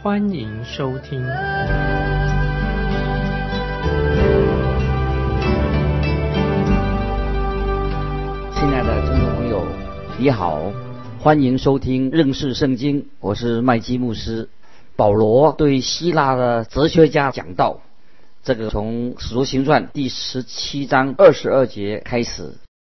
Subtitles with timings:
[0.00, 1.18] 欢迎收听。
[8.52, 9.66] 亲爱的听众朋友，
[10.16, 10.72] 你好，
[11.18, 14.48] 欢迎收听认识圣经，我是麦基牧师。
[14.94, 17.80] 保罗对希腊的哲学家讲道。
[18.44, 22.44] 这个从《使徒行传》第十七章二十二节开始，《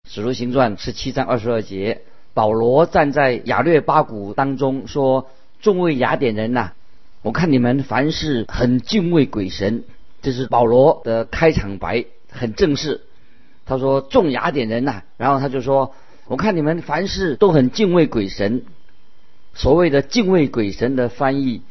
[0.07, 2.03] 使徒行传》十七章二十二节，
[2.35, 5.27] 保罗站在亚略巴谷当中说
[5.63, 6.73] ：“众位雅典人呐，
[7.23, 9.85] 我看你们凡事很敬畏鬼神。”
[10.23, 13.03] 这是保罗的开场白，很正式。
[13.65, 15.95] 他说：“众雅典人呐，然后他就说：
[16.27, 18.65] 我看你们凡事都很敬畏鬼神。
[19.55, 21.63] 所谓的敬畏鬼神的翻译。”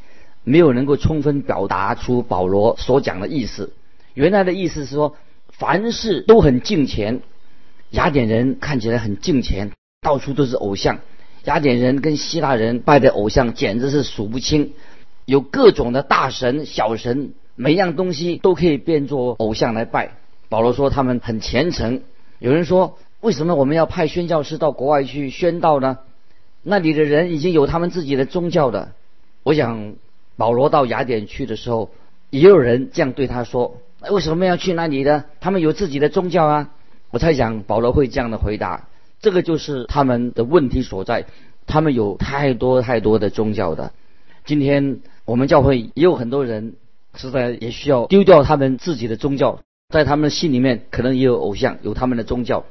[0.49, 3.73] 没有能够充分表达出保罗所讲的意思。
[4.13, 5.17] 原来的意思是说，
[5.49, 7.19] 凡事都很敬虔。
[7.89, 10.99] 雅典人看起来很敬虔，到处都是偶像。
[11.43, 14.71] 雅典人跟希腊人拜的偶像简直是数不清，
[15.27, 20.13] 有各种的大神、小神，每样东西都可以变作偶像来拜。
[20.49, 22.01] 保罗说他们很虔诚。
[22.39, 25.99] 有人说，为什么我们要派宣教师到国外去宣道呢？
[26.63, 28.93] 那里的人已经有他们自己的宗教的。
[29.43, 29.95] 我想。
[30.39, 31.89] 保罗到雅典去的时候，
[32.29, 35.25] 也有人这样对他说：“为什么要去那里呢？
[35.39, 36.69] 他们有自己的宗教啊！”
[37.09, 38.87] 我猜想保罗会这样的回答
[39.19, 41.25] ：“这个就是他们的问题所在。
[41.65, 43.93] 他们有太多太多的宗教的。
[44.45, 46.75] 今天我们教会也有很多人，
[47.13, 52.63] 实在也需要丢掉他们自己的宗教，在他们的心里面可能也有偶像，有他们的宗教，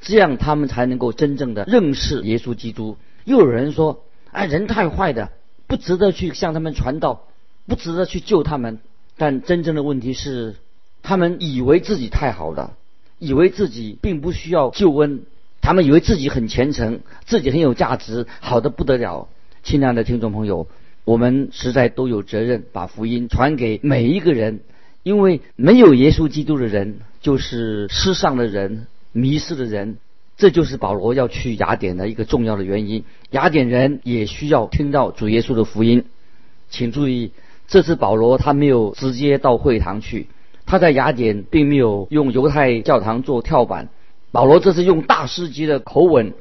[0.00, 5.30] 这样他们才能够真正的认识耶稣基督。”又有人说：“哎，人太坏的。”
[5.68, 7.28] 不值得去向他们传道，
[7.68, 8.80] 不值得去救他们。
[9.16, 10.56] 但真正的问题是，
[11.04, 12.72] 他们以为自己太好了，
[13.20, 15.22] 以为自己并不需要救恩，
[15.60, 19.28] 他们以为自己很虔诚，自己很有价值，好的不得了。
[19.62, 20.66] 亲爱的听众朋友，
[21.04, 24.60] 我们实在都有责任把福音传给每一个人，
[25.02, 29.98] 因为没有耶稣基督的人，就是世上的人，迷失的人。
[30.36, 33.04] 这就是保罗要去雅典的一个重要的原因。
[33.30, 36.06] 雅典人也需要听到主耶稣的福音。
[36.70, 37.32] 请注意，
[37.68, 40.28] 这次保罗他没有直接到会堂去，
[40.64, 43.90] 他在雅典并没有用犹太教堂做跳板。
[44.32, 46.32] 保罗这是用大师级的口吻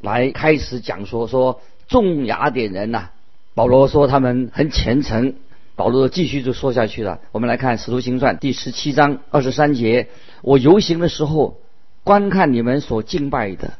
[0.00, 3.10] 来开始讲说：说众雅典人呐，
[3.58, 5.34] 保罗说他们很虔诚。
[5.74, 7.18] 保罗继续就说下去了。
[7.32, 10.06] 我们来看《使徒行传》第十七章二十三节：
[10.42, 11.58] 我游行的时候。
[12.04, 13.72] 观看你们所敬拜的，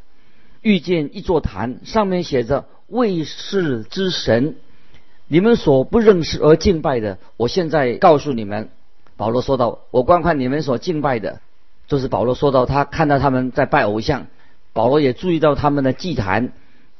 [0.63, 4.57] 遇见一座坛，上面写着“卫士之神”。
[5.29, 8.71] 你们所不认识而敬拜的，我现在告诉你们。
[9.17, 11.41] 保罗说道：“我观看你们所敬拜的，
[11.87, 14.27] 就是保罗说到他看到他们在拜偶像。
[14.73, 16.53] 保罗也注意到他们的祭坛，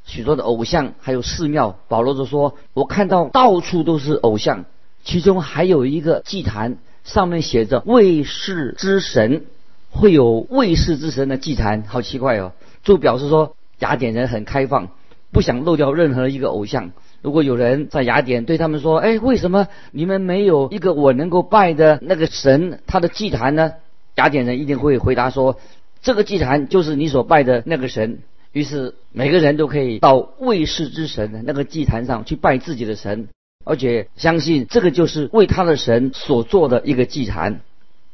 [0.09, 1.77] 许多的偶像，还有寺庙。
[1.87, 4.65] 保罗就说：我看到到处都是偶像，
[5.03, 9.45] 其中还有一个祭坛，上面写着‘卫士之神’。”
[9.91, 12.51] 会有卫士之神的祭坛，好奇怪哦！
[12.83, 14.89] 就表示说雅典人很开放，
[15.31, 16.91] 不想漏掉任何一个偶像。
[17.23, 23.71] 如果有人在雅典对他们说：“哎，为什么你们没有一个我能够拜的那个神他的祭坛呢？”
[24.13, 25.57] 雅典人一定会回答说
[26.03, 28.19] ：“这个祭坛就是你所拜的那个神。”
[28.51, 33.27] 于是每个人都可以到卫士之神的那个祭坛上去拜自己的神，
[33.63, 37.61] 而且相信这个就是为他的神所做的一个祭坛。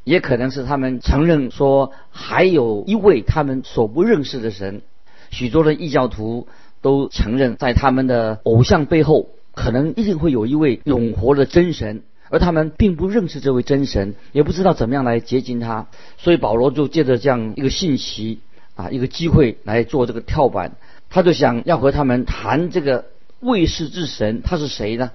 [0.04, 4.84] 也可能是他们承认说，还有一位他们所不认识的神。
[5.32, 6.48] 许多的异教徒
[6.82, 15.88] 都承认，在他们的偶像背后，可能一定会有一位永活的真神，而他们并不认识这位真神，也不知道怎么样来接近他。
[16.20, 18.42] 所以保罗就借着这样一个信息
[18.76, 20.74] 啊，一个机会来做这个跳板，
[21.10, 23.06] 他就想要和他们谈这个
[23.40, 25.12] 卫士之神他是谁呢？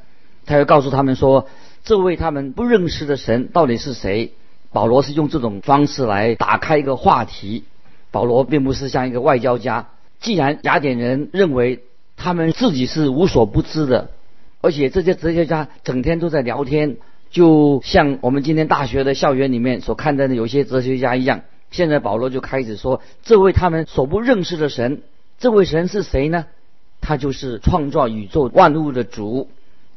[0.46, 1.46] 他要告诉他们说，
[1.84, 4.32] 这位他们不认识的神到底是谁？
[4.72, 7.64] 保罗是用这种方式来打开一个话题。
[8.10, 9.88] 保罗并不是像一个外交家。
[10.20, 11.84] 既然雅典人认为
[12.16, 14.10] 他们自己是无所不知的，
[14.60, 16.96] 而且这些哲学家整天都在聊天，
[17.30, 21.42] 就像我们今天大学的校园里面所看到的有些哲学家一样。
[21.70, 25.02] 现在保罗就开始说，这位他们所不认识的神，
[25.38, 26.46] 这位神是谁呢？
[27.00, 29.48] 他就是创造宇宙万物的主。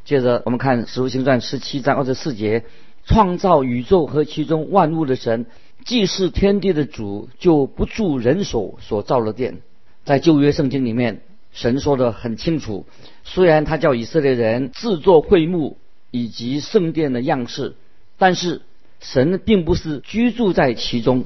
[0.06, 2.64] 接着我们看《使徒行传》十七章二十四节。
[3.06, 5.46] 创造宇宙和其中万物的神，
[5.84, 9.58] 既是天地的主，就不住人手所造的殿。
[10.06, 11.20] 在旧约圣经里面，
[11.52, 12.86] 神说的很清楚，
[13.26, 15.76] 虽然他叫以色列人制作会幕
[16.12, 17.76] 以及圣殿的样式，
[18.18, 18.62] 但是
[19.02, 21.26] 神并不是居住在其中。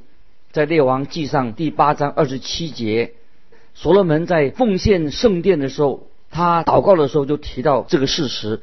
[0.57, 3.13] 在列王记上第八章二十七节，
[3.75, 8.61] 所罗门在奉献圣殿的时候，他祷告的时候就提到这个事实。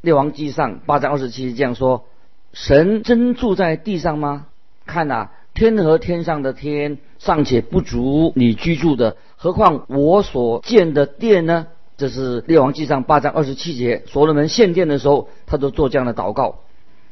[0.00, 2.04] 列王记上八章二十七节这样说。
[2.52, 4.46] 神真住在地上吗？
[4.86, 11.68] 看呐，天和天上的天尚且不足你居住的，何况我所建的殿呢？
[11.96, 16.62] 这是列王记上八章二十七节，所罗门献殿的时候，他都做这样的祷告。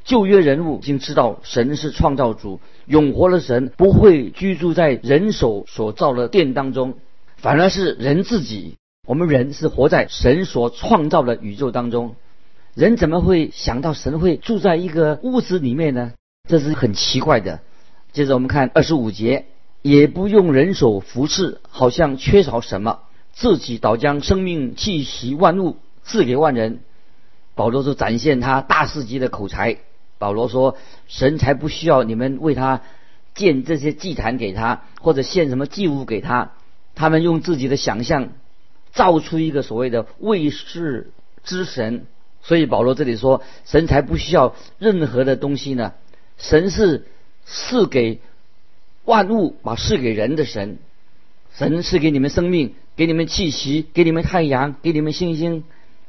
[0.04, 6.98] 旧约人物已经知道神是创造主，永活的神不会居住在人手所造的殿当中，
[7.36, 8.76] 反而是人自己。
[9.06, 12.16] 我们人是活在神所创造的宇宙当中。
[12.74, 16.12] 人怎么会想到神会住在一个屋子里面呢？
[16.48, 17.60] 这是很奇怪的。
[18.12, 19.46] 接着我们看二十五节，
[19.80, 23.00] 也不用人手服侍，好像缺少什么，
[23.32, 26.80] 自己倒将生命气息万物赐给万人。
[27.54, 29.78] 保罗就展现他大师级的口才。
[30.24, 32.80] 保罗说：“神才不需要你们为他
[33.34, 36.52] 建这些祭坛给他，或者献什么祭物给他。
[36.94, 38.30] 他们用自己的想象
[38.94, 41.10] 造出一个所谓的卫士
[41.44, 42.06] 之神。”
[42.42, 45.92] 所以保罗这里说，神才不需要任何的东西呢。
[46.38, 47.04] 神是
[47.44, 48.20] 赐给
[49.04, 50.78] 万物，把赐给人的神。
[51.54, 55.64] 神是给你们生命，给你们气息，给你们太阳，给你们星星、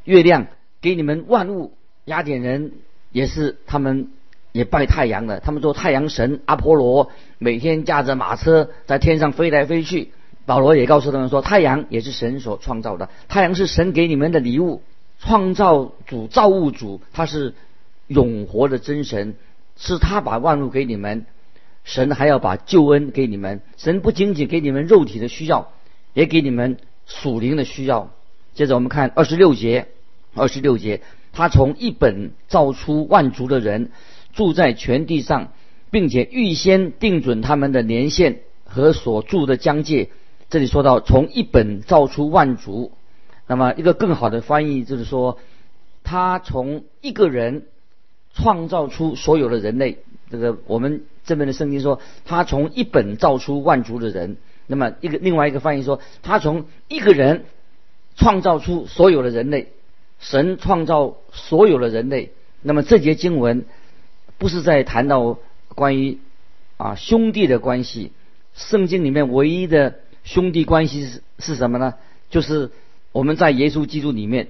[0.05, 0.47] 月亮，
[0.79, 1.73] 给你们万物。
[2.05, 2.71] 雅典人
[3.15, 4.09] 也是，他们
[4.51, 10.11] 也拜太阳的，他们做太阳神阿波罗，每天驾着马车在天上飞来飞去。
[10.45, 14.81] 保罗也告诉他们说，太阳也是神所创造的，太阳是神给你们的礼物。
[15.17, 17.53] 创造主、造物主，他是
[18.07, 19.35] 永活的真神，
[19.77, 21.25] 是他把万物给你们。
[21.85, 23.61] 神还要把救恩给你们。
[23.77, 25.71] 神不仅仅给你们肉体的需要，
[26.13, 26.75] 也给你们
[27.05, 28.11] 属灵的需要。
[28.55, 29.87] 接着我们看二十六节，
[30.33, 30.99] 二十六节，
[31.35, 33.91] 他从一本造出万族的人，
[34.33, 35.51] 住在全地上，
[35.91, 40.09] 并且预先定准他们的年限和所住的疆界。
[40.49, 42.93] 这里说到从一本造出万族。
[43.47, 45.37] 那么，一个更好的翻译就是说，
[46.05, 47.65] 他从一个人
[48.33, 49.97] 创造出所有的人类。
[50.31, 54.37] 这个我们这边的圣经说，他从一本造出万族的人。
[54.67, 57.43] 那么，一个另外一个翻译说，他从一个人
[58.15, 59.73] 创造出所有的人类。
[60.19, 62.31] 神创造所有的人类。
[62.61, 63.65] 那么，这节经文
[64.37, 65.39] 不是在谈到
[65.69, 66.19] 关于
[66.77, 68.11] 啊兄弟的关系。
[68.53, 71.93] 圣经里面唯一的兄弟关系是是什么呢？
[72.29, 72.71] 就是。
[73.11, 74.49] 我们在耶稣基督里面，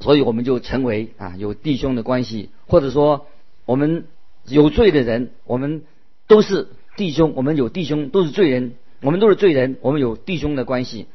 [0.00, 3.26] 所以我们就成为啊有弟兄的关系，或者说
[3.64, 4.04] 我们
[4.44, 5.82] 有罪的人，我们
[6.26, 6.68] 都是
[6.98, 11.06] 弟兄，我们有弟兄都是罪人，我们都是罪人，我们有弟兄的关系。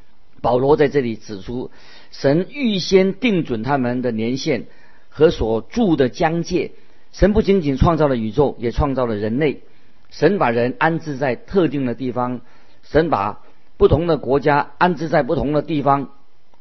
[0.41, 1.69] 保罗在这里指出，
[2.11, 4.65] 神预先定准他们的年限
[5.09, 6.71] 和所住的疆界。
[7.11, 9.61] 神不仅仅创造了宇宙，也创造了人类。
[10.09, 12.41] 神把人安置在特定的地方，
[12.83, 13.41] 神把
[13.77, 16.09] 不同的国家安置在不同的地方。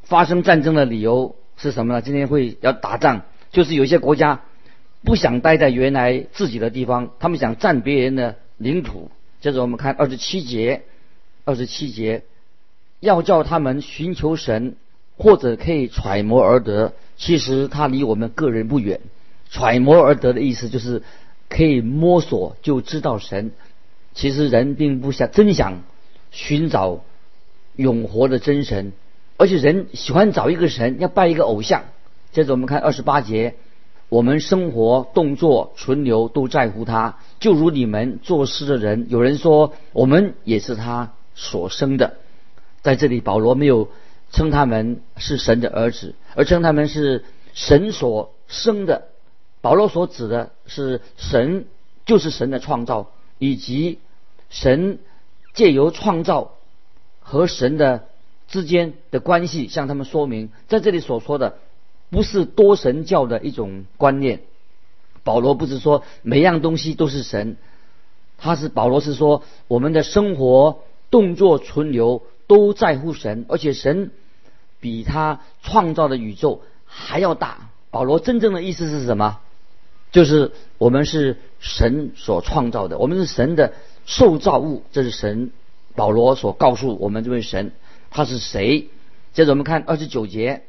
[0.03, 2.00] 发生战争的理由是什么呢？
[2.00, 4.43] 今天会要打仗，就是有一些国家
[5.03, 9.11] 不想待在原来自己的地方，他们想占别人的领土。
[9.41, 10.83] 接着我们看二十七节，
[11.45, 12.23] 二十七节
[13.00, 14.76] 要叫他们寻求神，
[15.16, 16.92] 或者可以揣摩而得。
[17.16, 19.00] 其实他离我们个人不远。
[19.50, 21.02] 揣摩而得的意思就是
[21.49, 23.52] 可以摸索就知道神。
[24.14, 25.82] 其实人并不想真想
[26.30, 27.04] 寻找
[27.76, 28.92] 永活的真神。
[29.38, 31.85] 而且人喜欢找一个神，要拜一个偶像。
[32.32, 33.54] 接着我们看二十八节，
[34.08, 39.06] 我们生活、动作、存留都在乎他，就如你们做事的人。
[39.11, 42.14] 有人说我们也是他所生的。
[42.82, 43.88] 在这里，保罗没有
[44.30, 49.09] 称他们是神的儿子，而称他们是神所生的。
[49.61, 51.66] 保罗所指的是神，
[52.04, 53.99] 就是神的创造，以及
[54.50, 54.99] 神
[55.54, 56.52] 借由创造
[57.21, 58.06] 和神的。
[58.49, 61.59] 之间的关系向他们说明，在这里所说的
[62.11, 64.42] 不是多神教的一种观念。
[65.25, 67.56] 保罗不是说每样东西都是神，
[68.38, 70.78] 他是保罗是说我们的生活、
[71.11, 74.11] 动作、存留都在乎神，而且神
[74.81, 77.71] 比他创造的宇宙还要大。
[77.91, 79.41] 保罗真正的意思是什么？
[80.12, 83.75] 就是我们是神所创造的，我们是神的
[84.05, 84.83] 受造物。
[84.93, 85.50] 这是神
[85.95, 87.73] 保罗所告诉我们这位神。
[88.11, 88.88] 他是谁？
[89.33, 90.62] 接着我们看二十九节，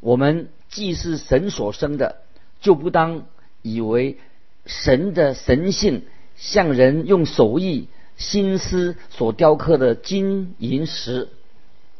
[0.00, 2.16] 我们既是神所生的，
[2.60, 3.26] 就不当
[3.62, 4.18] 以为
[4.66, 6.02] 神的神性
[6.36, 11.28] 像人用手艺心思所雕刻的金银石。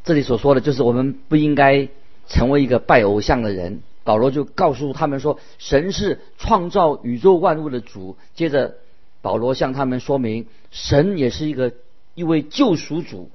[0.03, 1.89] 这里所说的就是我们不应该
[2.27, 3.81] 成为一个拜偶像的人。
[4.03, 8.17] 保罗就告诉他们说，神是创造宇宙万物的主。
[8.35, 8.75] 接着，
[9.23, 11.73] 保罗向他们说明，神也是一个
[12.13, 13.31] 一位救赎主。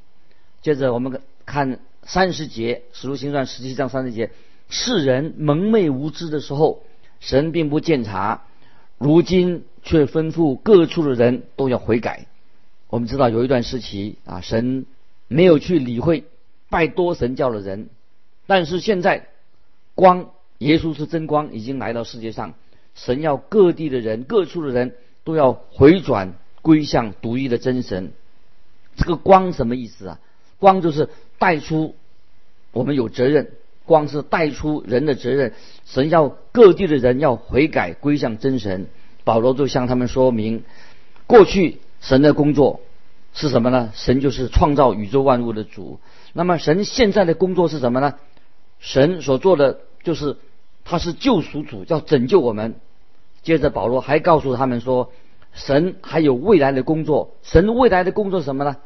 [0.63, 4.31] 接着，我们看三十节《使徒行传》十七章三十节：
[4.69, 6.85] 世人蒙昧无知的时候，
[7.19, 8.43] 神并不见察；
[8.97, 12.27] 如今却吩咐各处的人都要悔改。
[12.91, 14.85] 我们知道有一段时期啊，神
[15.29, 16.25] 没有去理会
[16.69, 17.89] 拜多神教的人，
[18.47, 19.29] 但是现在
[19.95, 20.31] 光。
[20.59, 22.53] 耶稣是真光，已经来到世界上。
[22.95, 24.95] 神要各地的人、各处的人
[25.25, 28.13] 都要回转归向独一的真神。
[28.95, 30.21] 这个光什么意思啊？
[30.59, 31.95] 光就是带出
[32.73, 33.53] 我们有责任，
[33.87, 35.55] 光是带出人的责任。
[35.87, 38.87] 神要各地的人要悔改归向真神。
[39.25, 40.63] 保罗就向他们说明，
[41.27, 42.81] 过去神的工作
[43.33, 43.91] 是什么呢？
[43.95, 46.01] 神就是创造宇宙万物的主。
[46.33, 48.15] 那么神现在的工作是什么呢？
[48.79, 50.37] 神所做的就是。
[50.83, 52.75] 他是救赎主，要拯救我们。
[53.43, 55.13] 接着保罗还告诉他们说，
[55.53, 57.37] 神还有未来的工作。
[57.43, 58.79] 神未来的工作是什么呢？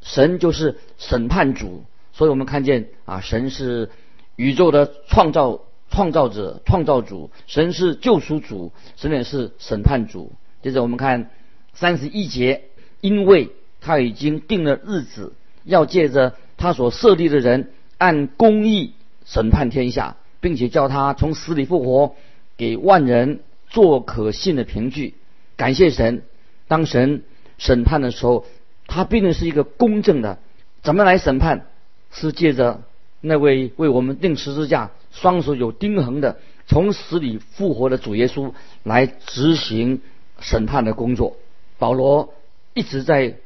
[0.00, 1.84] 神就是审判主。
[2.12, 3.90] 所以我们看见啊，神是
[4.34, 7.30] 宇宙的创造创造者、创造主。
[7.46, 10.32] 神是救赎主，神也是审判主。
[10.62, 11.30] 接着我们看
[11.78, 12.62] 三十一节，
[13.00, 15.32] 因为他已经定了日子，
[15.64, 18.94] 要借着他所设立的人，按公义
[19.24, 20.16] 审判天下。
[20.40, 22.14] 并且叫他从死里复活，
[22.56, 25.14] 给万人做可信的凭据。
[25.56, 26.22] 感谢神，
[26.68, 27.24] 当神
[27.58, 28.46] 审判的时候，
[28.86, 30.38] 他必定是一个公正的。
[30.80, 31.66] 怎么来审判？
[32.12, 32.82] 是借着
[33.20, 38.52] 那位为我们钉十字架、双手有钉痕的、从死里复活的主耶稣
[38.84, 40.00] 来执行
[40.38, 41.36] 审判的工作。
[41.78, 42.34] 保罗
[42.74, 43.36] 一直在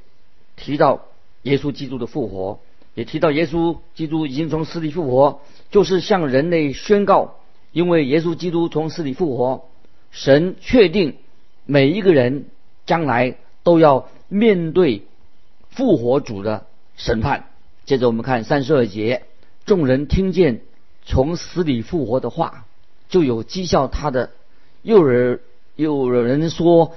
[0.57, 1.07] 提到
[1.43, 2.59] 耶稣基督的复活。
[2.95, 7.37] 也提到耶稣基督已经从死里复活，就是向人类宣告，
[7.73, 9.65] 因为耶稣基督从死里复活，
[10.11, 11.17] 神确定
[11.65, 12.45] 每一个人
[12.85, 15.07] 将来都要面对
[15.71, 17.47] 复活主的审判。
[17.87, 19.23] 接着我们看三十二节，
[19.65, 20.61] 众人听见
[21.07, 22.67] 从死里复活的话，
[23.09, 24.29] 就有讥笑他的，
[24.83, 25.39] 又有
[25.77, 26.93] 又有人说，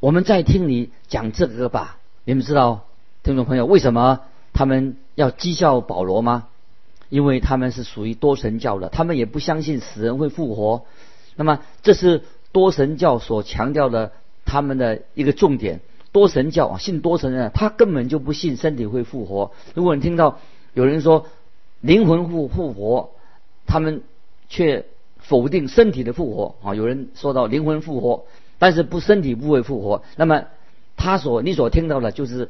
[0.00, 1.98] 我们再听你讲这个吧。
[2.24, 2.86] 你们知道，
[3.22, 4.20] 听众朋友为什么？
[4.54, 6.46] 他们要讥笑保罗吗？
[7.10, 10.86] 因为他们是属于多神教的，他们也不相信死人会复活。
[11.36, 14.12] 那么，这是多神教所强调的
[14.46, 15.80] 他们的一个重点。
[16.12, 19.52] 多神教啊，信多神人，他根本就不信身体会复活。
[19.74, 20.38] 如果你听到
[20.72, 21.26] 有人说
[21.82, 23.10] 灵魂复复活，
[23.66, 24.02] 他们
[24.48, 24.86] 却
[25.18, 26.74] 否定身体的复活啊。
[26.74, 28.24] 有人说到灵魂复活，
[28.60, 30.44] 但是不身体不会复活，那么
[30.96, 32.48] 他所你所听到的就是。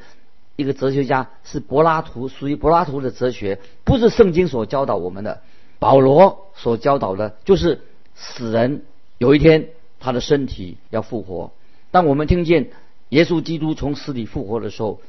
[0.57, 5.41] 一个哲学家是柏拉图，属于柏拉图的哲学，不是圣经所教导我们的。
[5.79, 7.81] 保罗所教导的就是
[8.15, 8.83] 死人
[9.17, 9.69] 有一天
[10.01, 11.53] 他的身体要复活。
[11.91, 12.73] 当我们听见
[13.09, 15.01] 耶稣基督从死里复活的时候，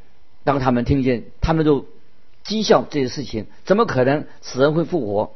[0.46, 1.86] 当他们听见，他们就
[2.46, 5.34] 讥笑这些事情，怎么可能死人会复活？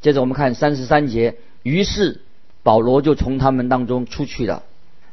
[0.00, 2.20] 接着我们看三十三节，于是
[2.64, 4.64] 保罗就从他们当中出去了。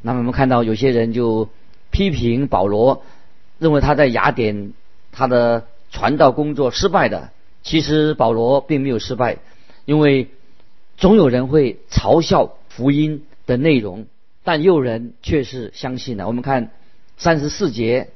[0.06, 1.48] 那么我们看到有些人就
[1.90, 3.02] 批评保罗。
[3.60, 4.72] 认为他在雅典
[5.12, 7.30] 他的传道工作失败的，
[7.62, 9.38] 其实保罗并没有失败，
[9.84, 10.28] 因为
[10.96, 14.06] 总有人会嘲笑福音的内容，
[14.42, 16.26] 但有人却是相信的。
[16.26, 16.72] 我们看
[17.16, 18.08] 三十四节，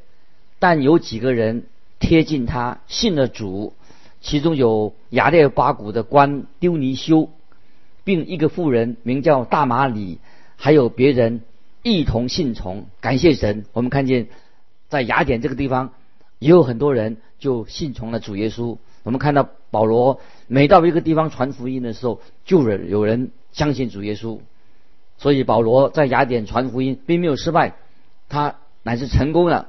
[0.58, 1.66] 但有几个人
[2.00, 3.74] 贴近他信了主，
[4.20, 7.30] 其中有雅列巴谷的官丢尼修，
[8.02, 10.18] 并一个妇人名叫大马里，
[10.56, 11.42] 还有别人
[11.82, 12.86] 一同信从。
[13.00, 14.28] 感谢神，我们看见。
[14.88, 15.92] 在雅典这个地方，
[16.38, 18.78] 也有很多人就信从了主耶稣。
[19.02, 24.38] 我们看到保罗每到一个地方传福音的时候，就有有人相信主耶稣。
[25.18, 27.74] 所以保罗在雅典传福音并没有失败，
[28.30, 29.68] 他乃是成功了。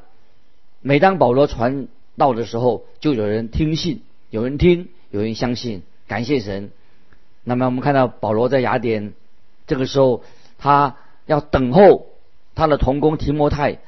[0.79, 6.71] 每当保罗传道的时候，就有人听信，有人听，有人相信，感谢神。
[7.43, 9.11] 那么我们看到保罗在雅典
[9.67, 10.23] 这个时候，
[10.57, 10.95] 他
[11.29, 12.07] 要等候
[12.55, 13.79] 他的同工提摩太。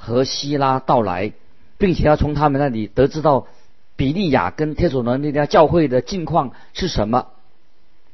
[0.00, 1.32] 和希拉到来，
[1.76, 3.48] 并且要从他们那里得知到
[3.96, 7.26] 比利亚跟帖索罗那家教会的境况是什么，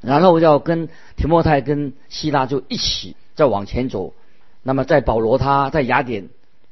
[0.00, 4.14] 然后要跟提摩太跟希拉就一起再往前走。
[4.62, 6.30] 那么在保罗他在雅典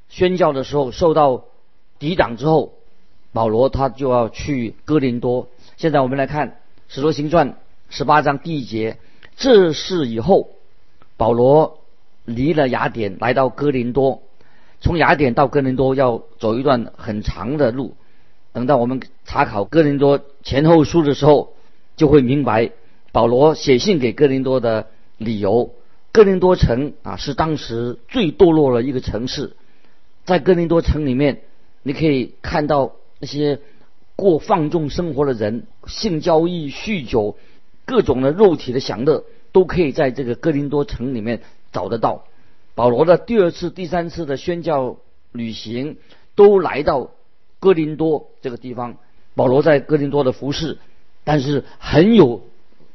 [0.09, 1.45] 宣教的时候受到
[1.99, 2.73] 抵挡之后，
[3.35, 5.49] 保罗他就要去哥林多。
[5.77, 6.49] 现在我们来看
[6.89, 7.51] 《使徒行传》
[7.91, 8.97] 十八章第一节，
[9.37, 10.49] 这事以后，
[11.19, 11.82] 保罗
[12.25, 14.23] 离了雅典来到哥林多，
[14.81, 17.97] 从雅典到哥林多要走一段很长的路。
[18.52, 21.55] 等到我们查考哥林多前后书的时候，
[21.97, 22.71] 就会明白
[23.11, 25.75] 保罗写信给哥林多的理由。
[26.12, 29.57] 哥林多城啊，是当时最堕落的一个城市。
[30.25, 31.41] 在哥林多城里面，
[31.83, 33.59] 你可以看到那些
[34.14, 37.37] 过放纵生活的人，性交易、酗酒，
[37.87, 41.41] 各种的肉体的享乐，都可以在这个哥林多城里面
[41.73, 42.25] 找得到。
[42.75, 44.99] 保罗的第二次、第三次的宣教
[45.33, 45.97] 旅行，
[46.35, 47.11] 都来到
[47.59, 48.97] 哥林多这个地方。
[49.35, 50.79] 保罗在哥林多的服饰，
[51.25, 52.43] 但是很有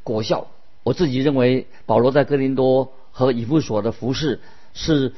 [0.03, 0.47] 果效。
[0.83, 4.39] 我自己认为，保罗在哥林多和以弗所的服饰
[4.73, 5.13] 是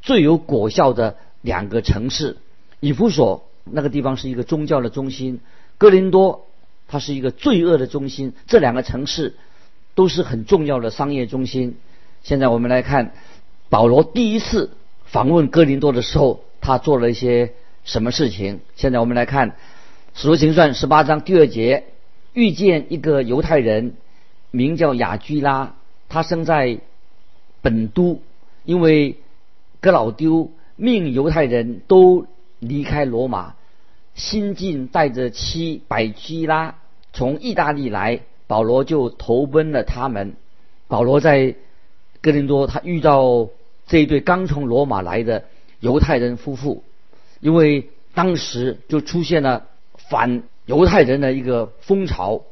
[0.00, 1.16] 最有果效的。
[1.44, 2.36] 两个城市，
[2.78, 5.40] 以弗所那个地方是一个宗教的中心，
[5.76, 6.46] 哥林多
[6.86, 8.32] 它是一个罪恶的中心。
[8.46, 9.34] 这两个城市
[9.96, 11.78] 都是很重要的商业中心。
[12.22, 13.12] 现在我们来看
[13.68, 14.70] 保罗第一次
[15.04, 17.52] 访问哥林多的时候，他做了一些
[17.84, 18.60] 什么事情？
[18.76, 19.50] 现在我们来看
[20.14, 21.84] 《使徒行传》十八章第二节，
[22.32, 23.94] 遇见一个犹太人，
[24.50, 25.74] 名叫雅居拉，
[26.08, 26.78] 他生在
[27.60, 28.20] 本都，
[28.64, 29.16] 因为
[29.80, 30.50] 哥老丢。
[30.74, 32.26] 命犹太人都
[32.58, 33.54] 离开罗马，
[34.14, 36.76] 新晋带着妻百居拉
[37.12, 40.34] 从意大利来，保罗就投奔了他们。
[40.88, 41.54] 保罗在
[42.22, 43.50] 哥林多，他遇到
[43.86, 45.44] 这一对刚从罗马来的
[45.80, 46.82] 犹太人夫妇，
[47.40, 49.66] 因为当时就出现了
[50.08, 52.42] 反犹太人的一个风潮，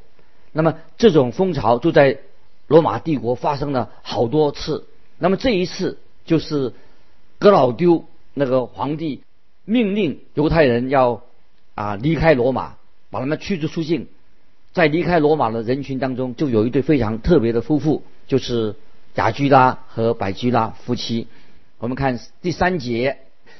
[0.52, 2.18] 那么这种风潮就在
[2.66, 4.86] 罗马帝国发生了好多次，
[5.18, 6.74] 那么这一次就是
[7.38, 8.04] 格老丢。
[8.32, 9.22] 那个皇帝
[9.64, 11.22] 命令犹太人要
[11.74, 12.76] 啊离开罗马，
[13.10, 14.06] 把他们驱逐出境。
[14.72, 18.76] 在离开罗马的人群当中，就有一对非常特别的夫妇，就是
[19.20, 21.28] 雅居拉和百居拉夫妻。
[21.78, 23.18] 我们看第三节，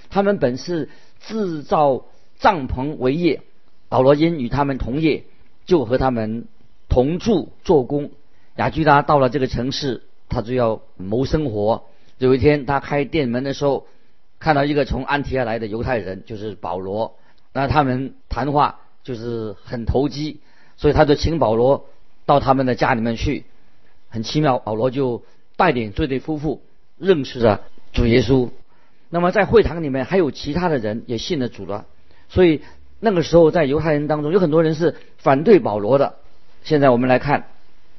[0.09, 0.89] 他们本是
[1.21, 2.07] 制造
[2.39, 3.43] 帐篷为业，
[3.91, 5.25] 保罗因与他们同业，
[5.67, 6.47] 就和他们
[6.89, 8.11] 同住做工。
[8.57, 11.85] 雅居拉到了这个城市，他就要谋生活。
[12.17, 13.87] 有一天，他开店门的时候。
[14.43, 17.19] 看到一个从安提阿来的犹太人，就是保罗，
[17.53, 20.41] 那他们谈话就是很投机，
[20.79, 21.85] 所以他就请保罗
[22.25, 23.45] 到他们的家里面去。
[24.09, 25.23] 很奇妙，保罗就
[25.61, 26.63] 带领这对夫妇
[26.97, 27.61] 认识了
[27.93, 28.49] 主耶稣。
[29.11, 31.85] 那么在会堂里面还有其他的人也信了主了，
[32.31, 32.63] 所以
[32.99, 36.15] 那个时候在犹太人当中有很多人是反对保罗的。
[36.63, 37.49] 现在我们来看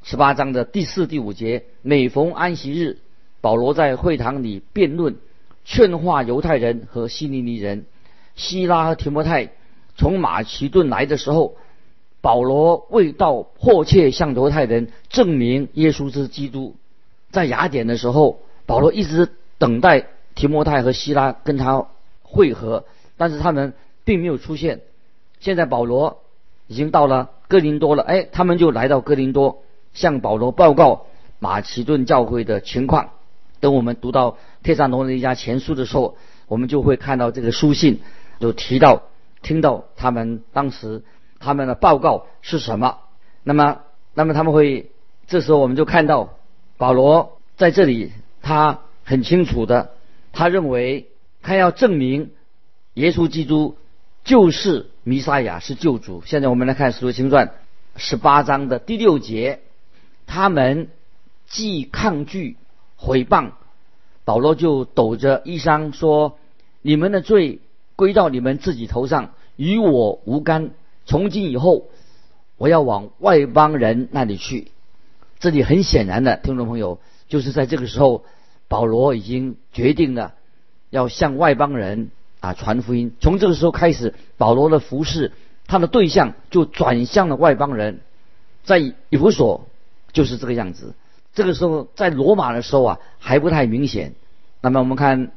[0.02, 2.98] 十八章的第四、第五节，每逢安息日，
[3.42, 5.18] 保罗在会堂里辩论。
[5.64, 7.86] 劝化犹太人和希利尼人，
[8.36, 9.52] 希拉和提摩太
[9.96, 11.56] 从马其顿来的时候，
[12.20, 16.76] 保罗未到，迫切向犹太人证明耶稣是基督。
[17.32, 21.88] 在雅典的时候，保罗一直等待提摩太和希拉跟他
[22.24, 22.86] 会合，
[23.18, 24.82] 但是他们并没有出现。
[25.40, 26.22] 现在保罗
[26.68, 29.64] 已经到了哥林多了，哎，他们就来到哥林多，
[29.94, 31.06] 向保罗报告
[31.40, 33.10] 马其顿教会的情况。
[33.60, 36.16] 等我们读到帖撒罗尼迦前书的时候，
[36.48, 38.02] 我们就会看到这个书信，
[38.40, 39.04] 就提到
[39.42, 41.04] 听到他们当时
[41.40, 42.98] 他们的报告是什么。
[43.44, 43.80] 那么，
[44.14, 44.92] 那么他们会
[45.28, 46.34] 这时候我们就看到
[46.82, 49.92] 保罗在这里，他很清楚的，
[50.34, 51.10] 他认为
[51.44, 52.32] 他要证明
[52.96, 53.78] 耶稣基督
[54.24, 56.24] 就是弥撒亚是救主。
[56.26, 57.54] 现在我们来看使徒行传
[57.98, 59.60] 十八章的第六节，
[60.26, 60.90] 他们
[61.46, 62.58] 既抗拒。
[62.96, 63.52] 毁谤，
[64.26, 66.40] 保罗就抖着衣裳说
[66.82, 67.60] ：“你们的罪
[67.96, 70.72] 归到你们自己头上，与我无干。
[71.06, 71.86] 从今以后，
[72.58, 74.72] 我要往外邦人那里去。”
[75.42, 78.24] 这里很显然的，听众朋友，就是在这个时候，
[78.68, 80.36] 保罗已经决定了
[80.92, 83.12] 要向外邦人啊传福音。
[83.20, 85.32] 从这个时候开始，保罗的服饰，
[85.66, 88.02] 他的对象就转向了外邦人，
[88.64, 89.66] 在以弗所
[90.14, 90.94] 就是这个样子。
[91.34, 94.14] 这个时候，在罗马的时候啊，还不太明显。
[94.62, 95.28] 那么我们看《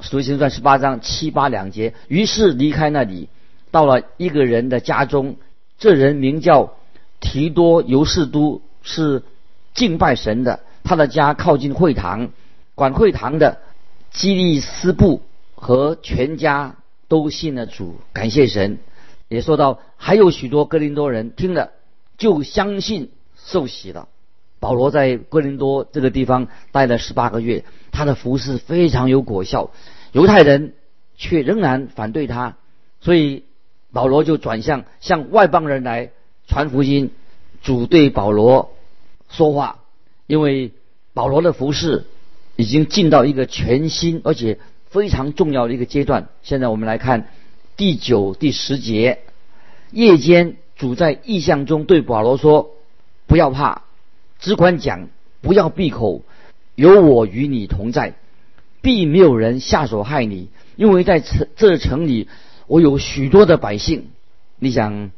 [0.00, 3.28] 使徒行传》十八章七八两节，于是离开那里，
[3.70, 5.36] 到了一个人的家中。
[5.78, 6.72] 这人名叫
[7.20, 9.22] 提多尤士都，是
[9.74, 10.60] 敬拜神的。
[10.84, 12.30] 他的家靠近会堂，
[12.74, 13.60] 管会堂的
[14.10, 15.22] 基利斯布
[15.54, 16.76] 和全家
[17.08, 18.78] 都信了主，感谢神。
[19.28, 21.72] 也说到，还有许多哥林多人听了
[22.16, 24.08] 就相信受洗了。
[24.60, 29.70] 保罗在哥林多这个地方待了十八个月，他的服饰非常有果效，
[30.12, 30.72] 犹太人
[31.16, 32.56] 却仍然反对他，
[33.00, 33.44] 所以
[33.92, 36.10] 保罗就转向向外邦人来
[36.46, 37.10] 传福音，
[37.62, 38.72] 主对保罗
[39.28, 39.80] 说话，
[40.26, 40.72] 因为
[41.14, 42.06] 保罗的服饰
[42.56, 46.28] 已经进到一个全新而且非常重要的一个阶段。
[46.42, 47.28] 现在我们来看
[47.76, 49.20] 第九、第十节。
[49.90, 52.72] 夜间，主在异象中对保罗说
[53.26, 53.82] ：“不要怕，
[54.38, 55.08] 只管讲，
[55.40, 56.22] 不要闭口，
[56.74, 58.14] 有我与你同在，
[58.82, 62.28] 必没有人下手害你，因为在城这城里，
[62.66, 64.10] 我有许多的百姓。
[64.58, 65.10] 你想，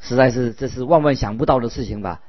[0.00, 2.20] 实在是这是万万想不到的事情吧？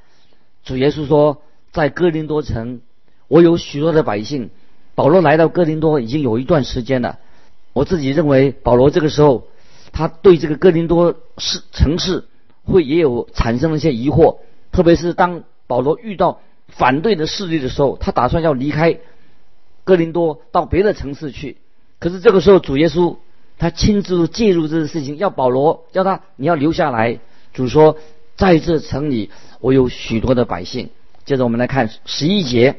[0.64, 2.80] 主耶稣说，在哥林多城，
[3.28, 4.50] 我有许多的百姓。
[4.94, 7.18] 保罗来到哥林多已经有一段时间了，
[7.72, 9.46] 我自己认为保罗这个时候。”
[9.94, 12.24] 他对这个哥林多市城市
[12.64, 14.38] 会也有产生了一些疑惑，
[14.70, 19.00] 特别是当保罗遇到反对的势力的时候，他打算要离开
[19.84, 21.58] 哥林多到别的城市去。
[21.98, 23.16] 可是这个时候，主耶稣
[23.58, 27.18] 他亲自介入这个事情，要保罗叫他你要留下来。
[27.52, 27.98] 主说，
[28.36, 30.90] 在这城里我有许多的百姓。
[31.24, 32.76] 接着我们来看十一节，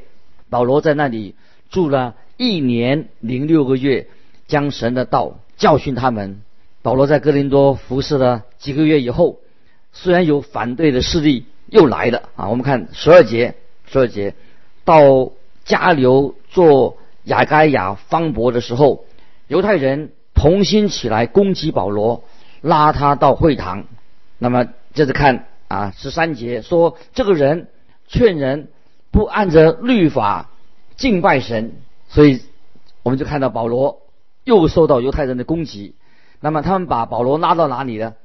[0.49, 1.35] 保罗在那里
[1.69, 4.07] 住了一年零六个月，
[4.47, 6.41] 将神的道教训他们。
[6.81, 9.39] 保罗在哥林多服侍了几个月以后，
[9.93, 13.55] 虽然有反对的势力又来了啊，我们看十二节，
[13.85, 14.35] 十二节
[14.83, 15.31] 到
[15.63, 19.05] 加流做雅盖亚方伯的时候，
[19.47, 22.25] 犹太人同心起来攻击保罗，
[22.59, 23.85] 拉他到会堂。
[24.43, 27.69] 那么接着看啊，十三节说这个人
[28.07, 28.67] 劝人
[29.09, 30.49] 不按着律法
[30.97, 31.75] 敬拜神，
[32.09, 32.41] 所以
[33.03, 34.01] 我们就看到保罗
[34.43, 35.95] 又受到犹太人的攻击。
[36.41, 38.15] 那么他们把保罗拉到哪里呢？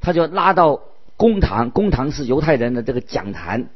[0.00, 0.80] 他就拉到
[1.18, 3.68] 公堂，公堂是犹太人的这个讲坛，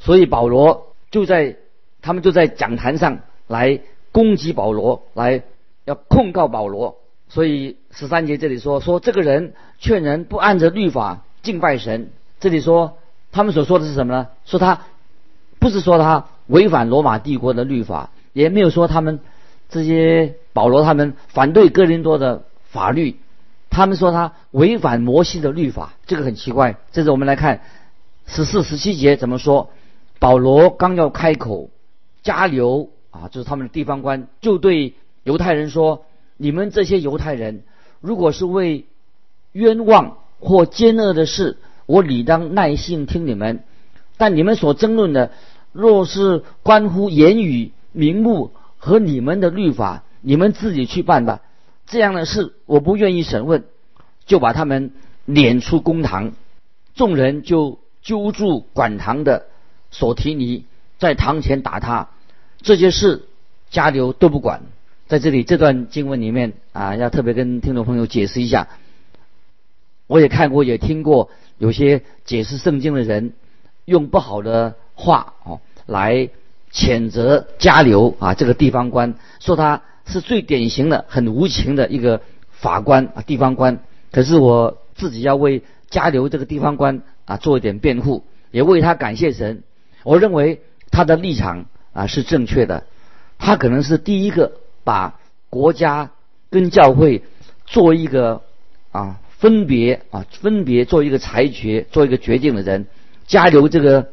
[0.00, 1.56] 所以保罗就在
[2.02, 3.78] 他们就在讲坛上来
[4.10, 5.44] 攻击保罗，来
[5.84, 6.96] 要控告保罗。
[7.28, 12.98] 所以十三节这里说说这个人劝人不按着律法敬拜神，这里说
[13.30, 14.26] 他们所说的是什么呢？
[14.44, 14.80] 说他
[15.60, 19.20] 不是说他违反罗马帝国的律法，也没有说他们
[19.68, 23.20] 这些保罗他们反对哥林多的法律。
[23.70, 26.76] 他们说他违反摩西的律法，这个很奇怪。
[26.92, 27.60] 这是我们来看
[28.26, 29.70] 十四、十七节怎么说。
[30.20, 31.70] 保罗刚要开口，
[32.22, 36.06] 加流啊，就是他们的地方官，就对犹太人说
[36.38, 37.64] ：“你们这些犹太人，
[38.00, 38.86] 如果是为
[39.52, 43.56] 冤枉或奸恶的事，我理当耐心听你们；
[44.16, 45.32] 但你们所争论的，
[45.72, 51.40] 若是关乎言语、名目和你们的律法，你们自己去办吧。”
[51.86, 53.64] 这样的事我不愿意审问，
[54.24, 54.92] 就把他们
[55.24, 56.32] 撵出公堂。
[56.94, 59.46] 众人就揪住管堂的
[59.90, 60.64] 索提尼，
[60.98, 62.08] 在堂前打他。
[62.62, 63.24] 这些事
[63.70, 64.62] 加流都不管。
[65.08, 68.68] 在这里这段经文里面啊，要特别跟听众朋友解释一下。
[70.06, 73.32] 我也看过，也听过有些解释圣经的人
[73.84, 76.28] 用不好的话哦来
[76.72, 79.82] 谴责加流啊这个地方官，说他。
[80.06, 83.78] 是最典型的、很无情的一个法官啊，地方官。
[84.12, 89.62] 可是我自己要为加流这个地方官啊做一点辩护，也为他感谢神。
[90.02, 91.64] 我认为他的立场
[91.94, 92.84] 啊是正确的。
[93.38, 94.52] 他可能是第一个
[94.84, 96.10] 把国家
[96.50, 97.22] 跟教会
[97.64, 98.42] 做一个
[98.92, 102.86] 啊分别啊分别做一个裁决、做一个决定的人。
[103.26, 104.10] 加留这个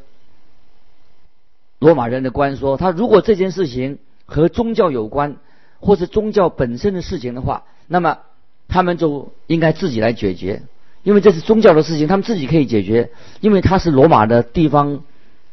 [1.80, 5.38] 罗马人的官说，他如果这件事情和宗教有关。
[5.84, 8.20] 或是宗教本身的事情的话，那么
[8.68, 10.62] 他们就应该自己来解决，
[11.02, 13.10] 因为这是宗教的事情，他们自己可以解决。
[13.40, 15.02] 因为他是罗马的地方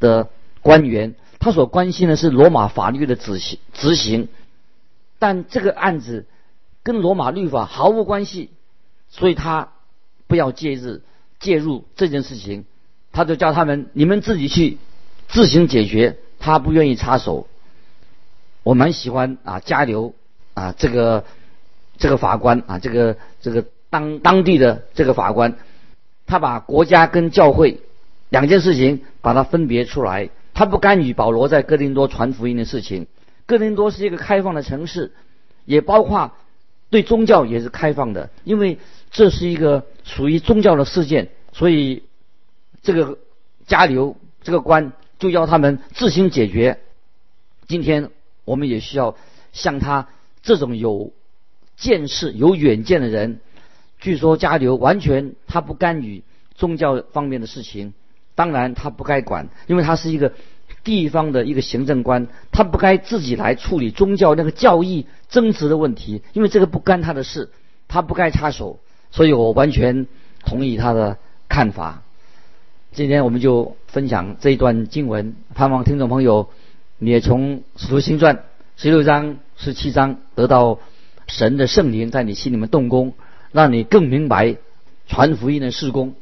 [0.00, 0.28] 的
[0.60, 4.28] 官员，他所关心的是罗马法律的执行执行。
[5.18, 6.26] 但这个案子
[6.82, 8.50] 跟罗马律法毫无关系，
[9.10, 9.68] 所以他
[10.26, 11.00] 不要介入
[11.40, 12.64] 介入这件事情，
[13.12, 14.78] 他就叫他们你们自己去
[15.28, 17.48] 自行解决，他不愿意插手。
[18.62, 20.14] 我蛮喜欢啊，加流
[20.54, 21.24] 啊，这个
[21.96, 25.56] 这个法官啊，这个这个当当地的这个法官，
[26.26, 27.80] 他把国家跟教会
[28.28, 33.06] 两件事情把它分别出来，他不干预保罗在哥林多传福音的事情。
[33.46, 35.12] 哥林多是一个开放的城市，
[35.64, 36.32] 也包括
[36.90, 38.78] 对宗教也是开放的，因为
[39.10, 42.04] 这是一个属于宗教的事件，所以
[42.82, 43.18] 这个
[43.66, 46.80] 加流这个官就要他们自行解决。
[47.66, 48.10] 今天。
[48.48, 49.14] 我们也需要
[49.52, 50.08] 像他
[50.40, 51.12] 这种有
[51.76, 53.40] 见识、有远见的人。
[54.00, 56.22] 据说加流完全他不干预
[56.54, 57.92] 宗教方面的事情，
[58.34, 60.32] 当然他不该管，因为他是一个
[60.82, 67.50] 地方的一个行政官，他不该自己来处理宗教那个教义争执的问题，因为这个不干他的事，
[67.86, 68.80] 他不该插手。
[69.10, 70.06] 所以我完全
[70.44, 71.18] 同意他的
[71.48, 72.02] 看法。
[72.92, 76.48] 今天我们就分享这一段经文，盼望听众朋友。
[77.00, 78.36] 你也从《使徒行传》
[78.76, 80.80] 十六章、十七章得到
[81.28, 83.14] 神的圣灵在你心里面动工，
[83.52, 84.56] 让你更明白
[85.06, 86.14] 传福音的事工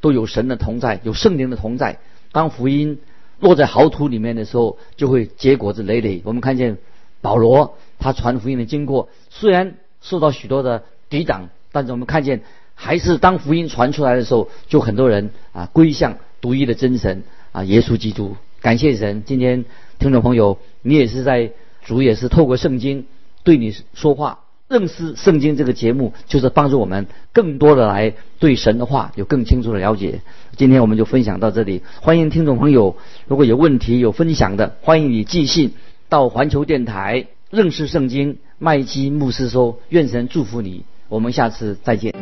[0.00, 1.98] 都有神的同在，有圣灵的同在。
[2.32, 3.00] 当福音
[3.38, 6.22] 落在好土里面的时候，就会结果子累累。
[6.24, 6.78] 我们看见
[7.20, 12.42] 保罗他传福音的经过，虽然受到许多的抵挡，但是我们看见
[12.76, 18.36] 还是当福音传出来的时候，就很多人啊归向独一的真神啊耶稣基督。
[18.60, 19.64] 感谢神，今天
[19.98, 21.50] 听众朋友，你也是在
[21.84, 23.06] 主也是透过圣经
[23.42, 24.38] 对你说话。
[24.68, 30.20] 认识圣经这个节目，就是帮助我们更多的来对神的话有更清楚的了解。
[30.56, 35.74] 今天我们就分享到这里，欢迎听众朋友如果有问题有分享的，欢迎你寄信
[36.08, 42.12] 到环球电台认识圣经麦基牧师说，愿神祝福你，我们下次再见。